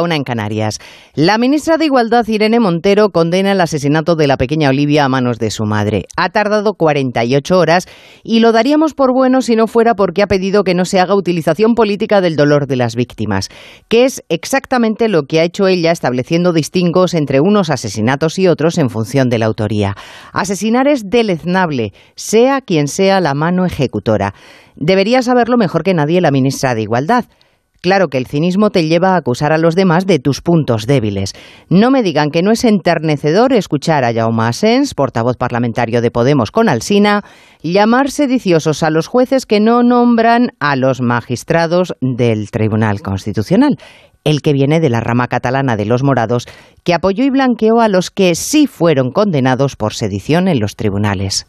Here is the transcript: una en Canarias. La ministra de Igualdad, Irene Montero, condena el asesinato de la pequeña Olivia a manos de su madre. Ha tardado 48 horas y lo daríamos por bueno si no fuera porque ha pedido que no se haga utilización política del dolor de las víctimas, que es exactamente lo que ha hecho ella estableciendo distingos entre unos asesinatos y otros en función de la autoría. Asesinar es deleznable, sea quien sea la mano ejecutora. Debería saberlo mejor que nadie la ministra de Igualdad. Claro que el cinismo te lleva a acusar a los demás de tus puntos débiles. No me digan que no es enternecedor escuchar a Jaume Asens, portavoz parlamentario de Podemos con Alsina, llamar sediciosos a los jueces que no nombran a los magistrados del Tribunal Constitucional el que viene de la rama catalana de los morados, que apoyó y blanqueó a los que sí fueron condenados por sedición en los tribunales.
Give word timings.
una 0.00 0.16
en 0.16 0.24
Canarias. 0.24 0.78
La 1.14 1.36
ministra 1.36 1.76
de 1.76 1.84
Igualdad, 1.84 2.26
Irene 2.26 2.60
Montero, 2.60 3.10
condena 3.10 3.52
el 3.52 3.60
asesinato 3.60 4.16
de 4.16 4.26
la 4.26 4.38
pequeña 4.38 4.70
Olivia 4.70 5.04
a 5.04 5.08
manos 5.08 5.38
de 5.38 5.50
su 5.50 5.64
madre. 5.64 6.04
Ha 6.16 6.30
tardado 6.30 6.74
48 6.74 7.58
horas 7.58 7.86
y 8.22 8.40
lo 8.40 8.52
daríamos 8.52 8.94
por 8.94 9.12
bueno 9.12 9.42
si 9.42 9.56
no 9.56 9.66
fuera 9.66 9.94
porque 9.94 10.22
ha 10.22 10.26
pedido 10.26 10.64
que 10.64 10.74
no 10.74 10.86
se 10.86 11.00
haga 11.00 11.14
utilización 11.14 11.74
política 11.74 12.20
del 12.20 12.36
dolor 12.36 12.66
de 12.66 12.76
las 12.76 12.96
víctimas, 12.96 13.50
que 13.88 14.04
es 14.04 14.22
exactamente 14.30 15.08
lo 15.08 15.24
que 15.24 15.40
ha 15.40 15.44
hecho 15.44 15.66
ella 15.66 15.90
estableciendo 15.90 16.52
distingos 16.52 17.12
entre 17.12 17.40
unos 17.40 17.68
asesinatos 17.68 18.38
y 18.38 18.48
otros 18.48 18.78
en 18.78 18.88
función 18.88 19.28
de 19.28 19.38
la 19.38 19.46
autoría. 19.46 19.94
Asesinar 20.32 20.88
es 20.88 21.02
deleznable, 21.04 21.92
sea 22.14 22.60
quien 22.60 22.88
sea 22.88 23.20
la 23.20 23.34
mano 23.34 23.66
ejecutora. 23.66 24.32
Debería 24.76 25.22
saberlo 25.22 25.56
mejor 25.58 25.82
que 25.82 25.94
nadie 25.94 26.20
la 26.20 26.30
ministra 26.30 26.74
de 26.74 26.82
Igualdad. 26.82 27.24
Claro 27.82 28.06
que 28.06 28.16
el 28.16 28.28
cinismo 28.28 28.70
te 28.70 28.86
lleva 28.86 29.10
a 29.10 29.16
acusar 29.16 29.52
a 29.52 29.58
los 29.58 29.74
demás 29.74 30.06
de 30.06 30.20
tus 30.20 30.40
puntos 30.40 30.86
débiles. 30.86 31.32
No 31.68 31.90
me 31.90 32.04
digan 32.04 32.30
que 32.30 32.40
no 32.40 32.52
es 32.52 32.62
enternecedor 32.62 33.52
escuchar 33.52 34.04
a 34.04 34.14
Jaume 34.14 34.44
Asens, 34.44 34.94
portavoz 34.94 35.36
parlamentario 35.36 36.00
de 36.00 36.12
Podemos 36.12 36.52
con 36.52 36.68
Alsina, 36.68 37.24
llamar 37.60 38.12
sediciosos 38.12 38.84
a 38.84 38.90
los 38.90 39.08
jueces 39.08 39.46
que 39.46 39.58
no 39.58 39.82
nombran 39.82 40.50
a 40.60 40.76
los 40.76 41.00
magistrados 41.00 41.94
del 42.00 42.52
Tribunal 42.52 43.02
Constitucional 43.02 43.76
el 44.24 44.40
que 44.40 44.52
viene 44.52 44.78
de 44.78 44.88
la 44.88 45.00
rama 45.00 45.26
catalana 45.26 45.76
de 45.76 45.84
los 45.84 46.04
morados, 46.04 46.46
que 46.84 46.94
apoyó 46.94 47.24
y 47.24 47.30
blanqueó 47.30 47.80
a 47.80 47.88
los 47.88 48.12
que 48.12 48.36
sí 48.36 48.68
fueron 48.68 49.10
condenados 49.10 49.74
por 49.74 49.94
sedición 49.94 50.46
en 50.46 50.60
los 50.60 50.76
tribunales. 50.76 51.48